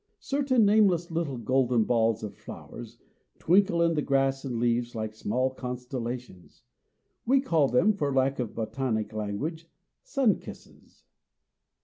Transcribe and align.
Certain 0.19 0.65
nameless 0.65 1.11
little 1.11 1.37
golden 1.37 1.83
balls 1.83 2.23
of 2.23 2.35
flowers 2.35 2.97
twinkle 3.37 3.83
in 3.83 3.93
the 3.93 4.01
grass 4.01 4.43
and 4.43 4.57
leaves 4.59 4.95
like 4.95 5.13
small 5.13 5.51
constellations. 5.51 6.63
We 7.23 7.39
call 7.39 7.67
them, 7.67 7.93
for 7.93 8.11
lack 8.11 8.39
of 8.39 8.55
botanic 8.55 9.13
language, 9.13 9.69
"sun 10.01 10.39
kisses." 10.39 11.03